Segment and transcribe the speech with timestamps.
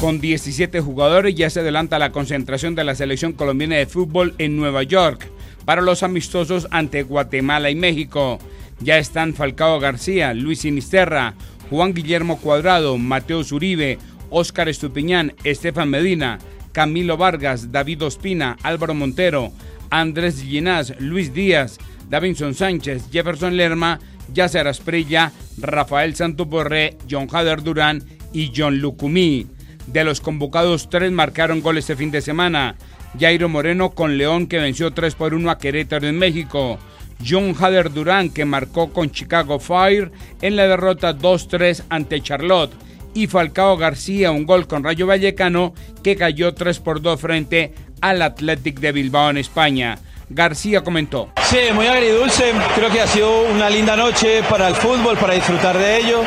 [0.00, 4.56] Con 17 jugadores ya se adelanta la concentración de la selección colombiana de fútbol en
[4.56, 5.28] Nueva York
[5.66, 8.38] para los amistosos ante Guatemala y México.
[8.80, 11.34] Ya están Falcao García, Luis Sinisterra,
[11.68, 13.98] Juan Guillermo Cuadrado, Mateo Zuribe,
[14.30, 16.38] Óscar Estupiñán, Estefan Medina,
[16.72, 19.52] Camilo Vargas, David Ospina, Álvaro Montero,
[19.90, 21.76] Andrés Llinás, Luis Díaz,
[22.08, 24.00] Davinson Sánchez, Jefferson Lerma,
[24.32, 29.46] Yacer Asprilla, Rafael Santoborré, John Hader Durán y John Lucumí.
[29.86, 32.76] De los convocados, tres marcaron goles este fin de semana.
[33.18, 36.78] Jairo Moreno con León que venció 3 por 1 a Querétaro en México.
[37.26, 42.72] John Hader Durán que marcó con Chicago Fire en la derrota 2-3 ante Charlotte.
[43.12, 48.22] Y Falcao García un gol con Rayo Vallecano que cayó 3 por 2 frente al
[48.22, 49.98] Athletic de Bilbao en España.
[50.32, 51.28] García comentó.
[51.42, 52.52] Sí, muy agridulce.
[52.76, 56.22] Creo que ha sido una linda noche para el fútbol, para disfrutar de ello.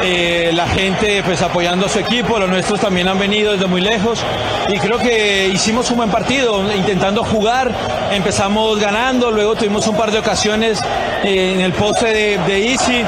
[0.00, 3.80] Eh, la gente pues apoyando a su equipo, los nuestros también han venido desde muy
[3.80, 4.22] lejos
[4.68, 7.72] y creo que hicimos un buen partido, intentando jugar,
[8.12, 10.78] empezamos ganando, luego tuvimos un par de ocasiones
[11.24, 13.04] eh, en el poste de, de Easy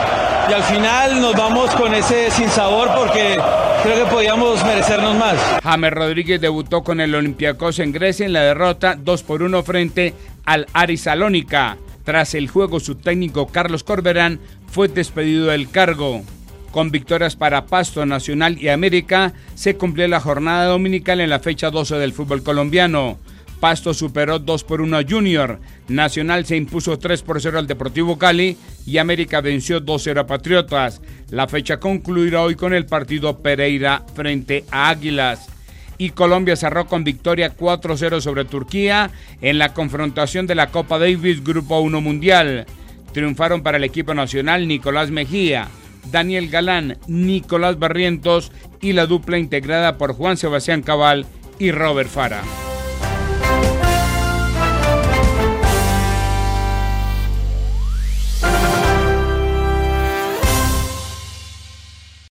[0.50, 3.38] y al final nos vamos con ese sinsabor porque
[3.84, 5.36] creo que podíamos merecernos más.
[5.62, 10.14] James Rodríguez debutó con el Olympiacos en Grecia en la derrota 2 por 1 frente
[10.44, 11.76] al Aris Salónica.
[12.04, 16.22] Tras el juego, su técnico Carlos Corberán fue despedido del cargo.
[16.72, 21.70] Con victorias para Pasto Nacional y América, se cumplió la jornada dominical en la fecha
[21.70, 23.18] 12 del fútbol colombiano.
[23.60, 28.16] Pasto superó 2 por 1 a Junior, Nacional se impuso 3 por 0 al Deportivo
[28.16, 31.00] Cali y América venció 2-0 a Patriotas.
[31.30, 35.48] La fecha concluirá hoy con el partido Pereira frente a Águilas.
[35.98, 39.10] Y Colombia cerró con victoria 4-0 sobre Turquía
[39.42, 42.66] en la confrontación de la Copa Davis Grupo 1 Mundial.
[43.12, 45.68] Triunfaron para el equipo nacional Nicolás Mejía,
[46.10, 51.26] Daniel Galán, Nicolás Barrientos y la dupla integrada por Juan Sebastián Cabal
[51.58, 52.42] y Robert Fara.